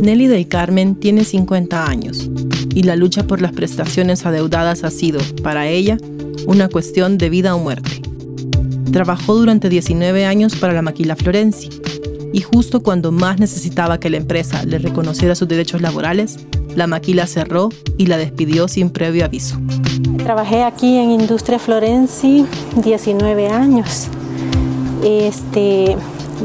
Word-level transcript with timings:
Nelly 0.00 0.26
del 0.26 0.48
Carmen 0.48 0.94
tiene 0.94 1.24
50 1.24 1.86
años 1.86 2.30
y 2.74 2.84
la 2.84 2.96
lucha 2.96 3.26
por 3.26 3.42
las 3.42 3.52
prestaciones 3.52 4.24
adeudadas 4.24 4.84
ha 4.84 4.90
sido, 4.90 5.20
para 5.42 5.68
ella, 5.68 5.98
una 6.46 6.68
cuestión 6.68 7.18
de 7.18 7.28
vida 7.28 7.54
o 7.54 7.58
muerte. 7.58 8.00
Trabajó 8.90 9.34
durante 9.34 9.68
19 9.68 10.24
años 10.24 10.56
para 10.56 10.72
la 10.72 10.80
maquila 10.80 11.14
Florenzi 11.14 11.68
y 12.32 12.40
justo 12.40 12.82
cuando 12.82 13.12
más 13.12 13.38
necesitaba 13.38 14.00
que 14.00 14.10
la 14.10 14.16
empresa 14.16 14.64
le 14.64 14.78
reconociera 14.78 15.34
sus 15.34 15.48
derechos 15.48 15.82
laborales, 15.82 16.38
la 16.78 16.86
maquila 16.86 17.26
cerró 17.26 17.70
y 17.96 18.06
la 18.06 18.16
despidió 18.18 18.68
sin 18.68 18.90
previo 18.90 19.24
aviso. 19.24 19.56
Trabajé 20.22 20.62
aquí 20.62 20.96
en 20.96 21.10
Industria 21.10 21.58
Florenzi 21.58 22.46
19 22.76 23.48
años. 23.48 24.06
Este, 25.02 25.96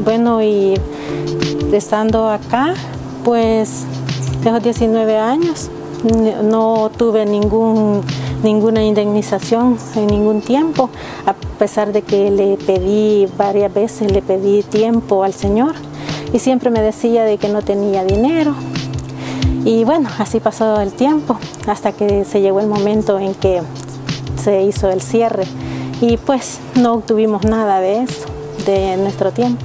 bueno, 0.04 0.42
y 0.42 0.74
estando 1.72 2.28
acá, 2.28 2.74
pues 3.24 3.84
tengo 4.42 4.58
19 4.58 5.16
años, 5.16 5.70
no 6.42 6.90
tuve 6.98 7.26
ningún, 7.26 8.02
ninguna 8.42 8.82
indemnización 8.82 9.78
en 9.94 10.08
ningún 10.08 10.40
tiempo, 10.40 10.90
a 11.26 11.34
pesar 11.60 11.92
de 11.92 12.02
que 12.02 12.32
le 12.32 12.56
pedí 12.56 13.28
varias 13.38 13.72
veces, 13.72 14.10
le 14.10 14.20
pedí 14.20 14.64
tiempo 14.64 15.22
al 15.22 15.32
Señor 15.32 15.76
y 16.32 16.40
siempre 16.40 16.70
me 16.70 16.80
decía 16.80 17.22
de 17.22 17.38
que 17.38 17.48
no 17.48 17.62
tenía 17.62 18.04
dinero. 18.04 18.56
Y 19.64 19.84
bueno, 19.84 20.10
así 20.18 20.40
pasó 20.40 20.80
el 20.80 20.92
tiempo 20.92 21.38
hasta 21.66 21.92
que 21.92 22.24
se 22.26 22.42
llegó 22.42 22.60
el 22.60 22.66
momento 22.66 23.18
en 23.18 23.34
que 23.34 23.62
se 24.42 24.62
hizo 24.62 24.90
el 24.90 25.00
cierre 25.00 25.44
y 26.02 26.18
pues 26.18 26.60
no 26.74 26.94
obtuvimos 26.94 27.44
nada 27.44 27.80
de 27.80 28.02
eso, 28.02 28.26
de 28.66 28.98
nuestro 28.98 29.32
tiempo. 29.32 29.64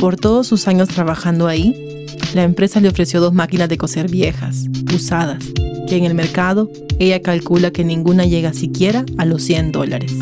Por 0.00 0.16
todos 0.16 0.46
sus 0.46 0.66
años 0.66 0.88
trabajando 0.88 1.46
ahí, 1.46 2.06
la 2.32 2.44
empresa 2.44 2.80
le 2.80 2.88
ofreció 2.88 3.20
dos 3.20 3.34
máquinas 3.34 3.68
de 3.68 3.76
coser 3.76 4.10
viejas, 4.10 4.64
usadas, 4.94 5.44
que 5.86 5.96
en 5.96 6.04
el 6.04 6.14
mercado 6.14 6.70
ella 6.98 7.20
calcula 7.20 7.70
que 7.70 7.84
ninguna 7.84 8.24
llega 8.24 8.54
siquiera 8.54 9.04
a 9.18 9.26
los 9.26 9.42
100 9.42 9.72
dólares. 9.72 10.14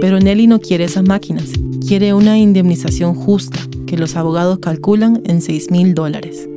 Pero 0.00 0.20
Nelly 0.20 0.46
no 0.46 0.60
quiere 0.60 0.84
esas 0.84 1.02
máquinas, 1.02 1.46
quiere 1.86 2.14
una 2.14 2.38
indemnización 2.38 3.14
justa 3.14 3.58
que 3.90 3.98
los 3.98 4.14
abogados 4.14 4.60
calculan 4.60 5.20
en 5.24 5.42
6 5.42 5.72
mil 5.72 5.94
dólares. 5.94 6.48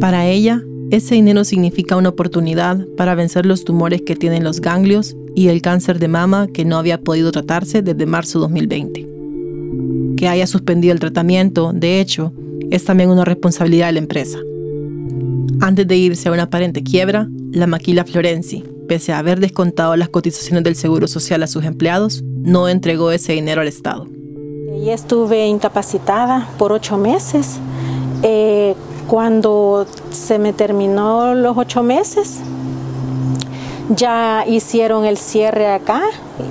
Para 0.00 0.26
ella, 0.26 0.64
ese 0.90 1.14
dinero 1.14 1.44
significa 1.44 1.94
una 1.94 2.08
oportunidad 2.08 2.84
para 2.96 3.14
vencer 3.14 3.46
los 3.46 3.64
tumores 3.64 4.02
que 4.02 4.16
tienen 4.16 4.42
los 4.42 4.60
ganglios 4.60 5.16
y 5.36 5.46
el 5.46 5.62
cáncer 5.62 6.00
de 6.00 6.08
mama 6.08 6.48
que 6.48 6.64
no 6.64 6.76
había 6.76 7.00
podido 7.00 7.30
tratarse 7.30 7.82
desde 7.82 8.04
marzo 8.04 8.40
2020 8.40 9.18
que 10.18 10.26
haya 10.26 10.48
suspendido 10.48 10.92
el 10.92 10.98
tratamiento, 10.98 11.72
de 11.72 12.00
hecho, 12.00 12.32
es 12.70 12.84
también 12.84 13.10
una 13.10 13.24
responsabilidad 13.24 13.86
de 13.86 13.92
la 13.92 13.98
empresa. 14.00 14.38
Antes 15.60 15.86
de 15.86 15.96
irse 15.96 16.28
a 16.28 16.32
una 16.32 16.44
aparente 16.44 16.82
quiebra, 16.82 17.28
la 17.52 17.68
maquila 17.68 18.04
Florenzi, 18.04 18.64
pese 18.88 19.12
a 19.12 19.18
haber 19.18 19.38
descontado 19.38 19.94
las 19.94 20.08
cotizaciones 20.08 20.64
del 20.64 20.74
Seguro 20.74 21.06
Social 21.06 21.44
a 21.44 21.46
sus 21.46 21.64
empleados, 21.64 22.24
no 22.24 22.68
entregó 22.68 23.12
ese 23.12 23.34
dinero 23.34 23.60
al 23.60 23.68
Estado. 23.68 24.08
Estuve 24.92 25.46
incapacitada 25.46 26.48
por 26.58 26.72
ocho 26.72 26.96
meses. 26.96 27.58
Eh, 28.22 28.74
cuando 29.06 29.86
se 30.10 30.38
me 30.38 30.52
terminó 30.52 31.34
los 31.34 31.56
ocho 31.56 31.82
meses, 31.82 32.40
ya 33.88 34.44
hicieron 34.46 35.04
el 35.04 35.16
cierre 35.16 35.68
acá 35.72 36.02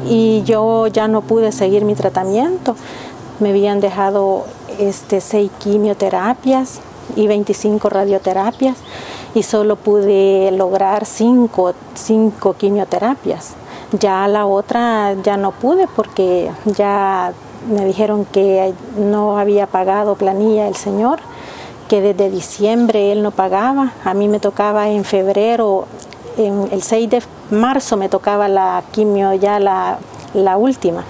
y 0.09 0.43
yo 0.43 0.87
ya 0.87 1.07
no 1.07 1.21
pude 1.21 1.51
seguir 1.51 1.85
mi 1.85 1.93
tratamiento 1.93 2.75
me 3.39 3.49
habían 3.49 3.79
dejado 3.79 4.45
este, 4.79 5.21
seis 5.21 5.51
quimioterapias 5.59 6.79
y 7.15 7.27
25 7.27 7.89
radioterapias 7.89 8.77
y 9.35 9.43
solo 9.43 9.75
pude 9.75 10.51
lograr 10.51 11.05
cinco, 11.05 11.73
cinco 11.93 12.53
quimioterapias. 12.53 13.53
Ya 13.91 14.27
la 14.27 14.45
otra 14.45 15.13
ya 15.23 15.37
no 15.37 15.51
pude 15.51 15.87
porque 15.87 16.51
ya 16.65 17.33
me 17.69 17.85
dijeron 17.85 18.25
que 18.25 18.73
no 18.97 19.37
había 19.37 19.67
pagado 19.67 20.15
planilla 20.15 20.67
el 20.67 20.75
señor, 20.75 21.19
que 21.87 22.01
desde 22.01 22.29
diciembre 22.29 23.11
él 23.11 23.23
no 23.23 23.31
pagaba. 23.31 23.93
A 24.03 24.13
mí 24.13 24.27
me 24.27 24.39
tocaba 24.39 24.89
en 24.89 25.05
febrero, 25.05 25.85
en 26.37 26.67
el 26.71 26.83
6 26.83 27.09
de 27.09 27.23
marzo 27.51 27.97
me 27.97 28.09
tocaba 28.09 28.47
la 28.47 28.83
quimio 28.91 29.33
ya 29.33 29.59
la, 29.59 29.99
la 30.33 30.57
última 30.57 31.03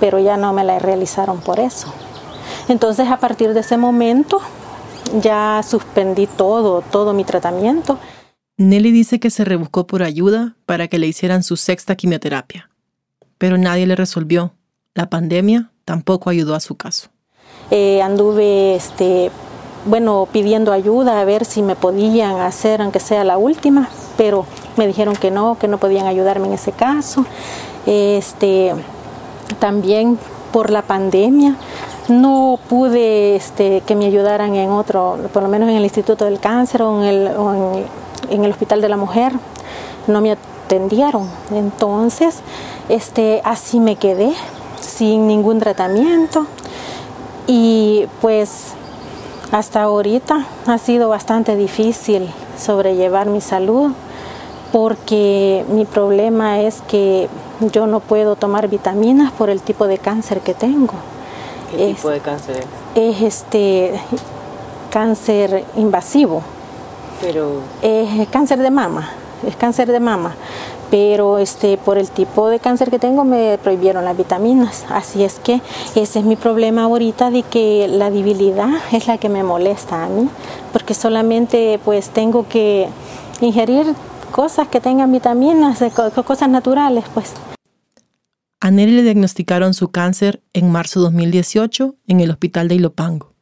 pero 0.00 0.18
ya 0.18 0.36
no 0.36 0.52
me 0.52 0.64
la 0.64 0.78
realizaron 0.78 1.38
por 1.40 1.60
eso. 1.60 1.88
Entonces 2.68 3.08
a 3.08 3.16
partir 3.16 3.54
de 3.54 3.60
ese 3.60 3.76
momento 3.76 4.40
ya 5.20 5.62
suspendí 5.66 6.26
todo, 6.26 6.82
todo 6.82 7.12
mi 7.12 7.24
tratamiento. 7.24 7.98
Nelly 8.58 8.90
dice 8.90 9.20
que 9.20 9.30
se 9.30 9.44
rebuscó 9.44 9.86
por 9.86 10.02
ayuda 10.02 10.56
para 10.66 10.88
que 10.88 10.98
le 10.98 11.06
hicieran 11.06 11.44
su 11.44 11.56
sexta 11.56 11.94
quimioterapia, 11.94 12.68
pero 13.38 13.56
nadie 13.56 13.86
le 13.86 13.94
resolvió. 13.94 14.52
La 14.94 15.08
pandemia 15.08 15.70
tampoco 15.84 16.28
ayudó 16.28 16.56
a 16.56 16.60
su 16.60 16.74
caso. 16.74 17.08
Eh, 17.70 18.02
anduve, 18.02 18.74
este, 18.74 19.30
bueno, 19.86 20.26
pidiendo 20.32 20.72
ayuda 20.72 21.20
a 21.20 21.24
ver 21.24 21.44
si 21.44 21.62
me 21.62 21.76
podían 21.76 22.40
hacer, 22.40 22.82
aunque 22.82 22.98
sea 22.98 23.22
la 23.22 23.38
última, 23.38 23.88
pero 24.16 24.44
me 24.76 24.88
dijeron 24.88 25.14
que 25.14 25.30
no, 25.30 25.56
que 25.56 25.68
no 25.68 25.78
podían 25.78 26.06
ayudarme 26.06 26.48
en 26.48 26.54
ese 26.54 26.72
caso. 26.72 27.24
Este, 27.86 28.74
también 29.60 30.18
por 30.52 30.70
la 30.70 30.82
pandemia 30.82 31.54
no 32.08 32.58
pude 32.68 33.36
este, 33.36 33.82
que 33.82 33.94
me 33.94 34.06
ayudaran 34.06 34.56
en 34.56 34.70
otro, 34.70 35.16
por 35.32 35.44
lo 35.44 35.48
menos 35.48 35.68
en 35.68 35.76
el 35.76 35.84
Instituto 35.84 36.24
del 36.24 36.40
Cáncer 36.40 36.82
o 36.82 37.02
en 37.02 37.08
el, 37.08 37.26
en, 37.28 37.84
el 38.30 38.50
Hospital 38.50 38.80
de 38.80 38.88
la 38.88 38.96
Mujer, 38.96 39.32
no 40.06 40.20
me 40.20 40.32
atendieron. 40.32 41.28
Entonces, 41.52 42.40
este, 42.88 43.40
así 43.44 43.80
me 43.80 43.96
quedé, 43.96 44.34
sin 44.80 45.26
ningún 45.26 45.58
tratamiento. 45.58 46.46
Y 47.46 48.06
pues 48.20 48.74
hasta 49.50 49.82
ahorita 49.82 50.44
ha 50.66 50.78
sido 50.78 51.08
bastante 51.08 51.56
difícil 51.56 52.28
sobrellevar 52.58 53.28
mi 53.28 53.40
salud 53.40 53.92
porque 54.72 55.64
mi 55.70 55.86
problema 55.86 56.60
es 56.60 56.82
que 56.82 57.28
yo 57.72 57.86
no 57.86 58.00
puedo 58.00 58.36
tomar 58.36 58.68
vitaminas 58.68 59.32
por 59.32 59.48
el 59.48 59.62
tipo 59.62 59.86
de 59.86 59.98
cáncer 59.98 60.40
que 60.40 60.52
tengo. 60.52 60.94
¿Qué 61.70 61.94
tipo 61.94 62.10
de 62.10 62.20
cáncer 62.20 62.58
es? 62.94 63.16
Es 63.16 63.22
este 63.22 63.98
cáncer 64.90 65.64
invasivo. 65.76 66.42
Pero 67.20 67.60
es 67.82 68.28
cáncer 68.28 68.58
de 68.58 68.70
mama, 68.70 69.10
es 69.46 69.56
cáncer 69.56 69.90
de 69.90 70.00
mama. 70.00 70.34
Pero 70.90 71.38
este 71.38 71.76
por 71.76 71.98
el 71.98 72.10
tipo 72.10 72.48
de 72.48 72.60
cáncer 72.60 72.90
que 72.90 72.98
tengo 72.98 73.24
me 73.24 73.58
prohibieron 73.62 74.04
las 74.04 74.16
vitaminas. 74.16 74.86
Así 74.88 75.22
es 75.22 75.38
que 75.38 75.60
ese 75.94 76.20
es 76.20 76.24
mi 76.24 76.36
problema 76.36 76.84
ahorita 76.84 77.30
de 77.30 77.42
que 77.42 77.88
la 77.88 78.10
debilidad 78.10 78.70
es 78.92 79.06
la 79.06 79.18
que 79.18 79.28
me 79.28 79.42
molesta 79.42 80.04
a 80.04 80.08
mí, 80.08 80.28
porque 80.72 80.94
solamente 80.94 81.78
pues 81.84 82.08
tengo 82.08 82.48
que 82.48 82.88
ingerir 83.40 83.94
cosas 84.32 84.68
que 84.68 84.80
tengan 84.80 85.12
vitaminas, 85.12 85.78
cosas 86.24 86.48
naturales, 86.48 87.04
pues. 87.12 87.34
A 88.60 88.70
Nelly 88.70 88.92
le 88.92 89.02
diagnosticaron 89.02 89.74
su 89.74 89.88
cáncer 89.90 90.42
en 90.52 90.72
marzo 90.72 91.00
de 91.00 91.04
2018 91.04 91.96
en 92.06 92.20
el 92.20 92.30
hospital 92.30 92.68
de 92.68 92.74
Ilopango. 92.76 93.34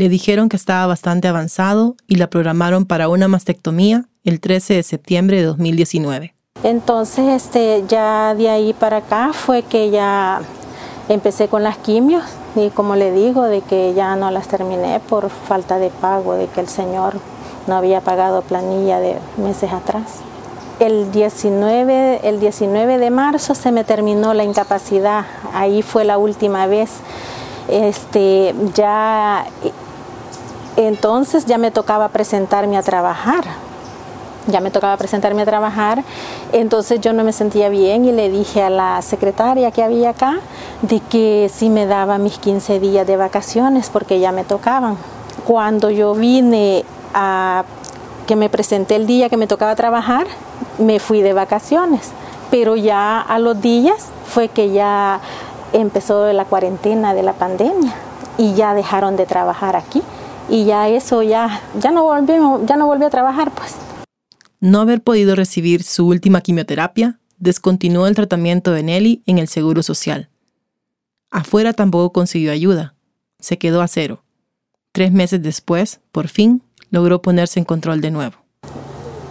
Le 0.00 0.08
dijeron 0.08 0.48
que 0.48 0.56
estaba 0.56 0.86
bastante 0.86 1.28
avanzado 1.28 1.94
y 2.06 2.14
la 2.14 2.30
programaron 2.30 2.86
para 2.86 3.10
una 3.10 3.28
mastectomía 3.28 4.06
el 4.24 4.40
13 4.40 4.72
de 4.72 4.82
septiembre 4.82 5.36
de 5.36 5.42
2019. 5.42 6.34
Entonces, 6.62 7.44
este, 7.44 7.84
ya 7.86 8.34
de 8.34 8.48
ahí 8.48 8.72
para 8.72 8.96
acá 8.96 9.32
fue 9.34 9.62
que 9.62 9.90
ya 9.90 10.40
empecé 11.10 11.48
con 11.48 11.62
las 11.62 11.76
quimios 11.76 12.24
y 12.56 12.70
como 12.70 12.96
le 12.96 13.12
digo, 13.12 13.42
de 13.42 13.60
que 13.60 13.92
ya 13.92 14.16
no 14.16 14.30
las 14.30 14.48
terminé 14.48 15.00
por 15.00 15.28
falta 15.28 15.78
de 15.78 15.90
pago, 15.90 16.32
de 16.32 16.46
que 16.46 16.62
el 16.62 16.68
Señor 16.68 17.20
no 17.66 17.74
había 17.74 18.00
pagado 18.00 18.40
planilla 18.40 19.00
de 19.00 19.18
meses 19.36 19.70
atrás. 19.70 20.20
El 20.78 21.12
19, 21.12 22.26
el 22.26 22.40
19 22.40 22.96
de 22.96 23.10
marzo 23.10 23.54
se 23.54 23.70
me 23.70 23.84
terminó 23.84 24.32
la 24.32 24.44
incapacidad, 24.44 25.26
ahí 25.52 25.82
fue 25.82 26.06
la 26.06 26.16
última 26.16 26.66
vez. 26.66 26.88
Este, 27.68 28.52
ya 28.74 29.44
entonces 30.86 31.44
ya 31.46 31.58
me 31.58 31.70
tocaba 31.70 32.08
presentarme 32.08 32.76
a 32.76 32.82
trabajar. 32.82 33.44
Ya 34.46 34.60
me 34.60 34.70
tocaba 34.70 34.96
presentarme 34.96 35.42
a 35.42 35.44
trabajar, 35.44 36.02
entonces 36.52 37.00
yo 37.02 37.12
no 37.12 37.22
me 37.24 37.32
sentía 37.32 37.68
bien 37.68 38.06
y 38.06 38.12
le 38.12 38.30
dije 38.30 38.62
a 38.62 38.70
la 38.70 39.02
secretaria 39.02 39.70
que 39.70 39.82
había 39.82 40.10
acá 40.10 40.40
de 40.80 41.00
que 41.00 41.50
sí 41.52 41.68
me 41.68 41.84
daba 41.84 42.16
mis 42.16 42.38
15 42.38 42.80
días 42.80 43.06
de 43.06 43.18
vacaciones 43.18 43.90
porque 43.90 44.18
ya 44.18 44.32
me 44.32 44.44
tocaban. 44.44 44.96
Cuando 45.46 45.90
yo 45.90 46.14
vine 46.14 46.86
a 47.12 47.64
que 48.26 48.34
me 48.34 48.48
presenté 48.48 48.96
el 48.96 49.06
día 49.06 49.28
que 49.28 49.36
me 49.36 49.46
tocaba 49.46 49.76
trabajar, 49.76 50.26
me 50.78 51.00
fui 51.00 51.20
de 51.20 51.34
vacaciones, 51.34 52.10
pero 52.50 52.76
ya 52.76 53.20
a 53.20 53.38
los 53.38 53.60
días 53.60 54.06
fue 54.26 54.48
que 54.48 54.70
ya 54.70 55.20
empezó 55.74 56.32
la 56.32 56.46
cuarentena 56.46 57.12
de 57.12 57.22
la 57.22 57.34
pandemia 57.34 57.92
y 58.38 58.54
ya 58.54 58.72
dejaron 58.72 59.16
de 59.16 59.26
trabajar 59.26 59.76
aquí 59.76 60.02
y 60.50 60.64
ya 60.64 60.88
eso 60.88 61.22
ya 61.22 61.62
ya 61.80 61.90
no 61.90 62.04
volvimos 62.04 62.66
ya 62.66 62.76
no 62.76 62.86
volví 62.86 63.04
a 63.04 63.10
trabajar 63.10 63.52
pues. 63.52 63.76
No 64.60 64.80
haber 64.80 65.02
podido 65.02 65.34
recibir 65.34 65.82
su 65.82 66.06
última 66.06 66.42
quimioterapia 66.42 67.18
descontinuó 67.38 68.06
el 68.06 68.14
tratamiento 68.14 68.72
de 68.72 68.82
Nelly 68.82 69.22
en 69.26 69.38
el 69.38 69.48
Seguro 69.48 69.82
Social. 69.82 70.28
Afuera 71.30 71.72
tampoco 71.72 72.12
consiguió 72.12 72.52
ayuda. 72.52 72.94
Se 73.38 73.56
quedó 73.56 73.80
a 73.80 73.88
cero. 73.88 74.22
Tres 74.92 75.12
meses 75.12 75.42
después, 75.42 76.00
por 76.12 76.28
fin, 76.28 76.62
logró 76.90 77.22
ponerse 77.22 77.58
en 77.58 77.64
control 77.64 78.00
de 78.00 78.10
nuevo. 78.10 78.36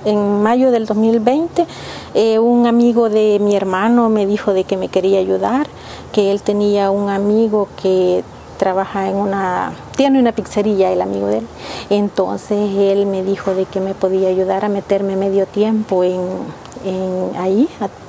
En 0.05 0.41
mayo 0.41 0.71
del 0.71 0.85
2020, 0.85 1.67
eh, 2.15 2.39
un 2.39 2.65
amigo 2.65 3.09
de 3.09 3.37
mi 3.39 3.55
hermano 3.55 4.09
me 4.09 4.25
dijo 4.25 4.53
de 4.53 4.63
que 4.63 4.77
me 4.77 4.87
quería 4.87 5.19
ayudar, 5.19 5.67
que 6.13 6.31
él 6.31 6.41
tenía 6.41 6.89
un 6.89 7.09
amigo 7.09 7.67
que 7.81 8.23
trabaja 8.59 9.09
en 9.09 9.15
una, 9.15 9.71
tiene 9.95 10.19
una 10.19 10.33
pizzería 10.33 10.91
el 10.91 11.01
amigo 11.01 11.25
de 11.25 11.39
él. 11.39 11.47
Entonces 11.89 12.59
él 12.77 13.07
me 13.07 13.23
dijo 13.23 13.55
de 13.55 13.65
que 13.65 13.79
me 13.79 13.95
podía 13.95 14.29
ayudar 14.29 14.65
a 14.65 14.69
meterme 14.69 15.15
medio 15.15 15.47
tiempo 15.47 16.03
en, 16.03 16.19
ahí, 17.39 17.67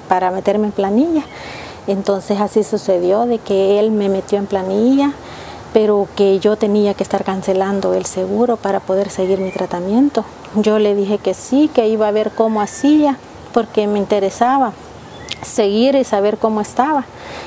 para 0.08 0.31
meterme 0.31 0.67
en 0.67 0.73
planilla. 0.73 1.23
Entonces 1.87 2.38
así 2.41 2.64
sucedió 2.64 3.25
de 3.25 3.38
que 3.38 3.79
él 3.79 3.93
me 3.93 4.11
metió 4.11 4.37
en 4.37 4.47
planilla 4.47 5.12
pero 5.73 6.08
que 6.17 6.41
yo 6.41 6.56
tenía 6.56 6.94
que 6.94 7.05
estar 7.05 7.23
cancelando 7.23 7.94
el 7.94 8.05
seguro 8.05 8.56
para 8.56 8.81
poder 8.81 9.08
seguir 9.08 9.38
mi 9.38 9.52
tratamiento. 9.52 10.25
Yo 10.56 10.81
le 10.81 10.97
dije 10.97 11.19
que 11.19 11.32
sí, 11.32 11.70
que 11.73 11.87
iba 11.87 12.08
a 12.08 12.11
ver 12.11 12.32
cómo 12.32 12.61
hacía, 12.61 13.19
porque 13.55 13.87
me 13.87 14.00
interesaba 14.00 14.73
seguir 15.43 15.94
y 15.94 16.05
saber 16.05 16.38
cómo 16.38 16.61
estaba. 16.61 17.05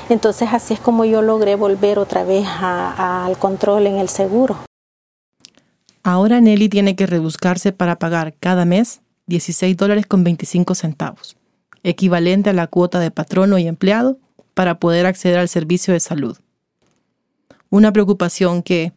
Entonces 0.08 0.48
así 0.52 0.74
es 0.74 0.80
como 0.80 1.04
yo 1.04 1.22
logré 1.22 1.54
volver 1.54 1.98
otra 1.98 2.24
vez 2.24 2.46
al 2.46 3.36
control 3.38 3.86
en 3.86 3.96
el 3.96 4.08
seguro. 4.08 4.56
Ahora 6.02 6.40
Nelly 6.40 6.68
tiene 6.68 6.96
que 6.96 7.06
rebuscarse 7.06 7.72
para 7.72 7.98
pagar 7.98 8.34
cada 8.38 8.64
mes 8.64 9.00
16 9.26 9.76
dólares 9.76 10.06
con 10.06 10.22
25 10.22 10.74
centavos, 10.74 11.36
equivalente 11.82 12.50
a 12.50 12.52
la 12.52 12.66
cuota 12.66 13.00
de 13.00 13.10
patrono 13.10 13.56
y 13.58 13.66
empleado 13.66 14.18
para 14.52 14.78
poder 14.78 15.06
acceder 15.06 15.38
al 15.38 15.48
servicio 15.48 15.94
de 15.94 16.00
salud 16.00 16.36
una 17.74 17.92
preocupación 17.92 18.62
que, 18.62 18.92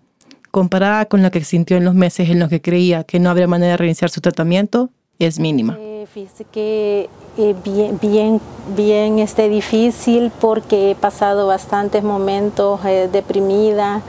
comparada 0.51 1.05
con 1.05 1.23
la 1.23 1.31
que 1.31 1.43
sintió 1.43 1.77
en 1.77 1.85
los 1.85 1.95
meses 1.95 2.29
en 2.29 2.37
los 2.37 2.47
que 2.47 2.61
creía 2.61 3.03
que 3.03 3.19
no 3.19 3.31
habría 3.31 3.47
manera 3.47 3.71
de 3.71 3.77
reiniciar 3.77 4.11
su 4.11 4.21
tratamiento, 4.21 4.91
es 5.19 5.39
mínima. 5.39 5.75
Eh, 5.79 6.07
fíjese 6.11 6.45
que 6.45 7.09
eh, 7.37 7.55
bien, 7.63 7.97
bien, 8.01 8.41
bien 8.75 9.19
este, 9.19 9.49
difícil 9.49 10.31
porque 10.39 10.91
he 10.91 10.95
pasado 10.95 11.47
bastantes 11.47 12.03
momentos 12.03 12.79
eh, 12.85 13.09
deprimida, 13.11 14.01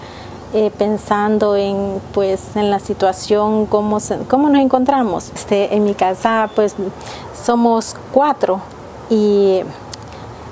pensando 0.78 1.56
en, 1.56 2.00
pues, 2.14 2.56
en 2.56 2.70
la 2.70 2.78
situación, 2.78 3.66
cómo, 3.66 3.98
cómo 4.28 4.48
nos 4.48 4.62
encontramos. 4.62 5.30
Este, 5.34 5.74
en 5.74 5.84
mi 5.84 5.92
casa 5.92 6.48
pues 6.54 6.74
somos 7.44 7.94
cuatro 8.14 8.62
y 9.10 9.60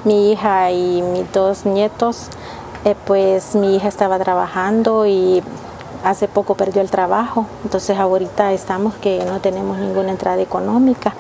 mi 0.04 0.32
hija 0.32 0.70
y 0.70 1.00
mis 1.00 1.32
dos 1.32 1.64
nietos 1.64 2.28
eh, 2.86 2.94
pues 3.04 3.56
mi 3.56 3.74
hija 3.74 3.88
estaba 3.88 4.16
trabajando 4.20 5.08
y 5.08 5.42
hace 6.08 6.28
poco 6.28 6.54
perdió 6.54 6.82
el 6.82 6.90
trabajo, 6.90 7.46
entonces 7.64 7.98
ahorita 7.98 8.52
estamos 8.52 8.94
que 8.94 9.24
no 9.24 9.40
tenemos 9.40 9.78
ninguna 9.78 10.10
entrada 10.10 10.40
económica. 10.40 11.14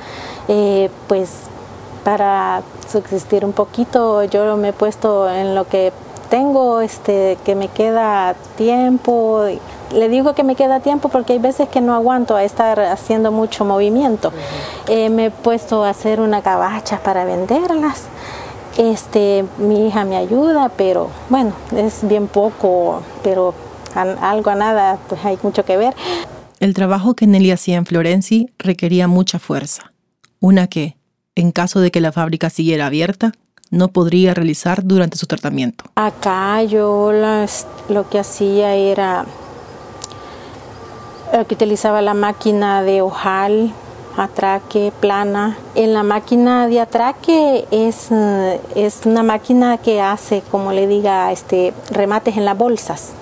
Eh, 0.48 0.90
pues 1.08 1.30
para 2.04 2.62
subsistir 2.88 3.44
un 3.44 3.52
poquito 3.52 4.22
yo 4.24 4.56
me 4.56 4.68
he 4.68 4.72
puesto 4.72 5.28
en 5.28 5.54
lo 5.54 5.66
que 5.66 5.92
tengo, 6.30 6.80
este, 6.80 7.36
que 7.44 7.54
me 7.54 7.68
queda 7.68 8.34
tiempo. 8.56 9.44
Le 9.92 10.08
digo 10.08 10.34
que 10.34 10.42
me 10.44 10.56
queda 10.56 10.80
tiempo 10.80 11.08
porque 11.08 11.34
hay 11.34 11.38
veces 11.38 11.68
que 11.68 11.80
no 11.80 11.94
aguanto 11.94 12.36
a 12.36 12.44
estar 12.44 12.80
haciendo 12.80 13.30
mucho 13.32 13.64
movimiento. 13.64 14.32
Eh, 14.88 15.10
me 15.10 15.26
he 15.26 15.30
puesto 15.30 15.84
a 15.84 15.90
hacer 15.90 16.20
una 16.20 16.42
cabacha 16.42 16.98
para 17.02 17.24
venderlas 17.24 18.04
este, 18.76 19.44
mi 19.58 19.86
hija 19.86 20.04
me 20.04 20.16
ayuda, 20.16 20.70
pero 20.76 21.08
bueno, 21.28 21.52
es 21.74 22.06
bien 22.06 22.28
poco, 22.28 23.00
pero 23.22 23.54
algo 23.96 24.50
a 24.50 24.54
nada, 24.54 24.98
pues 25.08 25.24
hay 25.24 25.38
mucho 25.42 25.64
que 25.64 25.76
ver. 25.76 25.94
El 26.60 26.74
trabajo 26.74 27.14
que 27.14 27.26
Nelly 27.26 27.50
hacía 27.50 27.76
en 27.76 27.86
Florenci 27.86 28.50
requería 28.58 29.08
mucha 29.08 29.38
fuerza, 29.38 29.92
una 30.40 30.68
que, 30.68 30.96
en 31.34 31.52
caso 31.52 31.80
de 31.80 31.90
que 31.90 32.00
la 32.00 32.12
fábrica 32.12 32.48
siguiera 32.50 32.86
abierta, 32.86 33.32
no 33.70 33.88
podría 33.88 34.32
realizar 34.32 34.84
durante 34.84 35.18
su 35.18 35.26
tratamiento. 35.26 35.84
Acá 35.96 36.62
yo 36.62 37.12
lo 37.88 38.08
que 38.08 38.18
hacía 38.18 38.74
era 38.74 39.26
eh, 41.32 41.44
que 41.46 41.54
utilizaba 41.54 42.00
la 42.00 42.14
máquina 42.14 42.82
de 42.82 43.02
ojal 43.02 43.72
atraque 44.16 44.92
plana. 45.00 45.58
En 45.74 45.92
la 45.92 46.02
máquina 46.02 46.68
de 46.68 46.80
atraque 46.80 47.66
es, 47.70 48.08
es 48.74 49.00
una 49.04 49.22
máquina 49.22 49.78
que 49.78 50.00
hace, 50.00 50.42
como 50.50 50.72
le 50.72 50.86
diga, 50.86 51.32
este, 51.32 51.74
remates 51.90 52.36
en 52.36 52.44
las 52.44 52.56
bolsas. 52.56 53.12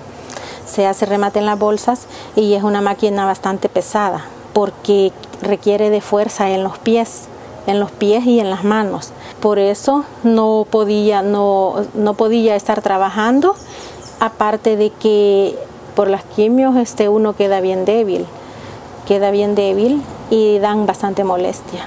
Se 0.66 0.86
hace 0.86 1.06
remate 1.06 1.38
en 1.38 1.46
las 1.46 1.58
bolsas 1.58 2.06
y 2.36 2.54
es 2.54 2.62
una 2.62 2.80
máquina 2.80 3.24
bastante 3.24 3.68
pesada 3.68 4.24
porque 4.52 5.12
requiere 5.42 5.90
de 5.90 6.00
fuerza 6.00 6.50
en 6.50 6.62
los 6.62 6.78
pies, 6.78 7.24
en 7.66 7.80
los 7.80 7.90
pies 7.90 8.24
y 8.26 8.40
en 8.40 8.50
las 8.50 8.64
manos. 8.64 9.10
Por 9.40 9.58
eso 9.58 10.04
no 10.22 10.66
podía, 10.70 11.22
no, 11.22 11.74
no 11.94 12.14
podía 12.14 12.56
estar 12.56 12.82
trabajando, 12.82 13.54
aparte 14.20 14.76
de 14.76 14.90
que 14.90 15.56
por 15.94 16.08
las 16.08 16.24
quimios 16.24 16.76
este, 16.76 17.08
uno 17.08 17.34
queda 17.34 17.60
bien 17.60 17.84
débil 17.84 18.26
queda 19.04 19.30
bien 19.30 19.54
débil 19.54 20.02
y 20.30 20.58
dan 20.58 20.86
bastante 20.86 21.24
molestia. 21.24 21.86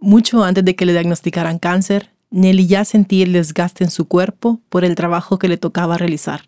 Mucho 0.00 0.42
antes 0.42 0.64
de 0.64 0.74
que 0.74 0.86
le 0.86 0.92
diagnosticaran 0.92 1.58
cáncer, 1.58 2.10
Nelly 2.30 2.66
ya 2.66 2.84
sentía 2.84 3.24
el 3.24 3.32
desgaste 3.32 3.84
en 3.84 3.90
su 3.90 4.06
cuerpo 4.06 4.60
por 4.68 4.84
el 4.84 4.94
trabajo 4.94 5.38
que 5.38 5.48
le 5.48 5.56
tocaba 5.56 5.98
realizar. 5.98 6.42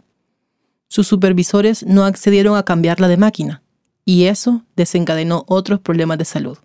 Sus 0.92 1.06
supervisores 1.06 1.86
no 1.86 2.04
accedieron 2.04 2.56
a 2.56 2.64
cambiarla 2.64 3.06
de 3.06 3.16
máquina 3.16 3.62
y 4.04 4.24
eso 4.24 4.62
desencadenó 4.74 5.44
otros 5.46 5.78
problemas 5.78 6.18
de 6.18 6.24
salud. 6.24 6.58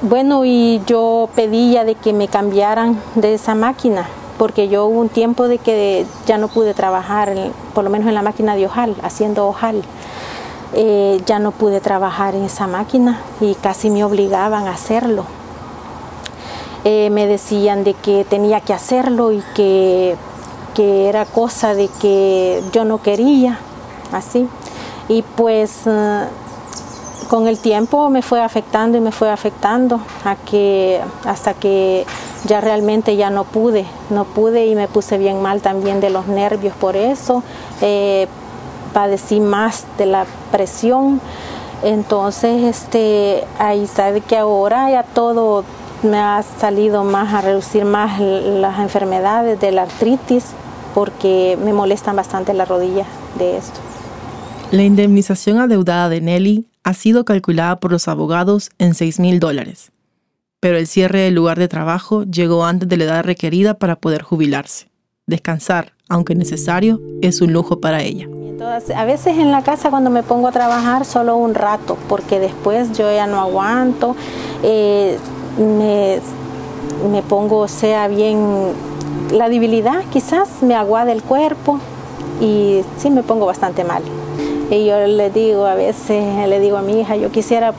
Bueno, 0.00 0.46
y 0.46 0.80
yo 0.86 1.28
pedía 1.36 1.84
de 1.84 1.94
que 1.94 2.14
me 2.14 2.28
cambiaran 2.28 2.98
de 3.14 3.34
esa 3.34 3.54
máquina, 3.54 4.08
porque 4.38 4.70
yo 4.70 4.86
hubo 4.86 5.00
un 5.00 5.10
tiempo 5.10 5.48
de 5.48 5.58
que 5.58 6.06
ya 6.24 6.38
no 6.38 6.48
pude 6.48 6.72
trabajar, 6.72 7.34
por 7.74 7.84
lo 7.84 7.90
menos 7.90 8.08
en 8.08 8.14
la 8.14 8.22
máquina 8.22 8.56
de 8.56 8.64
ojal, 8.64 8.96
haciendo 9.02 9.46
ojal. 9.46 9.82
Eh, 10.72 11.20
ya 11.26 11.38
no 11.38 11.50
pude 11.50 11.82
trabajar 11.82 12.34
en 12.34 12.44
esa 12.44 12.66
máquina 12.66 13.20
y 13.38 13.54
casi 13.54 13.90
me 13.90 14.02
obligaban 14.02 14.66
a 14.66 14.70
hacerlo. 14.70 15.26
Eh, 16.84 17.10
me 17.10 17.26
decían 17.26 17.84
de 17.84 17.92
que 17.92 18.24
tenía 18.24 18.60
que 18.60 18.72
hacerlo 18.72 19.30
y 19.32 19.42
que, 19.54 20.16
que, 20.74 21.08
era 21.08 21.26
cosa 21.26 21.74
de 21.74 21.90
que 22.00 22.62
yo 22.72 22.84
no 22.84 23.02
quería, 23.02 23.58
así. 24.12 24.48
Y 25.08 25.22
pues 25.22 25.86
eh, 25.86 26.24
con 27.28 27.46
el 27.46 27.58
tiempo 27.58 28.10
me 28.10 28.22
fue 28.22 28.40
afectando 28.40 28.98
y 28.98 29.00
me 29.00 29.12
fue 29.12 29.30
afectando 29.30 30.00
a 30.24 30.36
que, 30.36 31.00
hasta 31.24 31.54
que 31.54 32.06
ya 32.44 32.60
realmente 32.60 33.16
ya 33.16 33.30
no 33.30 33.44
pude, 33.44 33.84
no 34.10 34.24
pude 34.24 34.66
y 34.66 34.74
me 34.74 34.88
puse 34.88 35.18
bien 35.18 35.42
mal 35.42 35.60
también 35.60 36.00
de 36.00 36.10
los 36.10 36.26
nervios 36.26 36.74
por 36.76 36.94
eso 36.96 37.42
padecí 38.92 39.40
más 39.40 39.84
de 39.96 40.06
la 40.06 40.26
presión. 40.50 41.20
Entonces, 41.82 42.64
este, 42.64 43.44
ahí 43.58 43.86
sabe 43.86 44.20
que 44.20 44.36
ahora 44.36 44.90
ya 44.90 45.04
todo 45.04 45.64
me 46.02 46.18
ha 46.18 46.42
salido 46.42 47.04
más 47.04 47.32
a 47.32 47.40
reducir 47.40 47.84
más 47.84 48.20
las 48.20 48.78
enfermedades 48.80 49.60
de 49.60 49.72
la 49.72 49.82
artritis 49.82 50.46
porque 50.94 51.56
me 51.62 51.72
molestan 51.72 52.16
bastante 52.16 52.54
las 52.54 52.68
rodillas 52.68 53.06
de 53.38 53.58
esto. 53.58 53.87
La 54.70 54.82
indemnización 54.82 55.58
adeudada 55.58 56.08
de 56.08 56.20
Nelly 56.20 56.66
ha 56.84 56.94
sido 56.94 57.24
calculada 57.24 57.76
por 57.76 57.90
los 57.90 58.08
abogados 58.08 58.70
en 58.78 58.94
6 58.94 59.18
mil 59.20 59.40
dólares, 59.40 59.92
pero 60.60 60.76
el 60.76 60.86
cierre 60.86 61.20
del 61.20 61.34
lugar 61.34 61.58
de 61.58 61.68
trabajo 61.68 62.24
llegó 62.24 62.64
antes 62.64 62.88
de 62.88 62.96
la 62.98 63.04
edad 63.04 63.24
requerida 63.24 63.74
para 63.74 63.96
poder 63.96 64.22
jubilarse. 64.22 64.88
Descansar, 65.26 65.92
aunque 66.08 66.34
necesario, 66.34 67.00
es 67.22 67.40
un 67.40 67.52
lujo 67.52 67.80
para 67.80 68.02
ella 68.02 68.28
a 68.94 69.04
veces 69.04 69.38
en 69.38 69.50
la 69.50 69.62
casa 69.62 69.90
cuando 69.90 70.10
me 70.10 70.22
pongo 70.22 70.48
a 70.48 70.52
trabajar 70.52 71.04
solo 71.04 71.36
un 71.36 71.54
rato, 71.54 71.96
porque 72.08 72.40
después 72.40 72.92
yo 72.96 73.10
ya 73.12 73.26
no 73.26 73.40
aguanto, 73.40 74.16
eh, 74.62 75.18
me, 75.58 76.20
me, 77.10 77.22
pongo, 77.22 77.68
sea 77.68 78.08
bien, 78.08 78.72
la 79.32 79.48
debilidad 79.48 80.02
quizás 80.12 80.62
me 80.62 80.74
aguada 80.74 81.12
el 81.12 81.22
cuerpo 81.22 81.78
y 82.40 82.80
sí 82.98 83.10
me 83.10 83.22
pongo 83.22 83.46
bastante 83.46 83.84
mal. 83.84 84.02
Y 84.70 84.84
yo 84.84 85.06
le 85.06 85.30
digo 85.30 85.66
a 85.66 85.74
veces, 85.74 86.46
le 86.48 86.60
digo 86.60 86.76
a 86.76 86.82
mi 86.82 87.00
hija, 87.00 87.16
yo 87.16 87.30
quisiera 87.30 87.72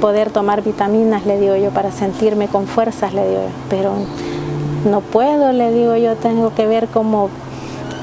poder 0.00 0.30
tomar 0.30 0.62
vitaminas, 0.62 1.26
le 1.26 1.40
digo 1.40 1.56
yo, 1.56 1.70
para 1.70 1.90
sentirme 1.90 2.46
con 2.46 2.66
fuerzas, 2.66 3.14
le 3.14 3.26
digo 3.26 3.42
yo, 3.42 3.48
pero 3.68 3.92
no 4.88 5.00
puedo, 5.00 5.52
le 5.52 5.72
digo 5.72 5.96
yo, 5.96 6.14
tengo 6.14 6.54
que 6.54 6.66
ver 6.66 6.86
cómo, 6.86 7.30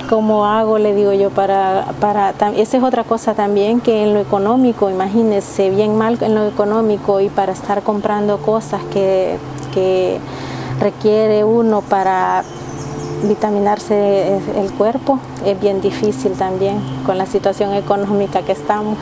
cómo 0.10 0.46
hago, 0.46 0.78
le 0.78 0.94
digo 0.94 1.14
yo, 1.14 1.30
para, 1.30 1.86
para, 2.02 2.34
esa 2.58 2.78
es 2.78 2.84
otra 2.84 3.06
cosa 3.06 3.34
también 3.34 3.80
que 3.80 4.04
en 4.04 4.14
lo 4.14 4.20
económico, 4.20 4.90
imagínese, 4.90 5.70
bien 5.70 5.98
mal 5.98 6.18
en 6.22 6.36
lo 6.36 6.48
económico 6.48 7.22
y 7.22 7.30
para 7.30 7.54
estar 7.54 7.82
comprando 7.82 8.40
cosas 8.40 8.82
que, 8.92 9.38
que 9.74 10.20
requiere 10.82 11.46
uno 11.46 11.82
para 11.82 12.44
vitaminarse 13.24 14.38
el 14.56 14.72
cuerpo 14.74 15.20
es 15.46 15.60
bien 15.60 15.82
difícil 15.82 16.34
también 16.34 16.80
con 17.06 17.18
la 17.18 17.26
situación 17.26 17.74
económica 17.74 18.42
que 18.42 18.52
estamos. 18.52 18.98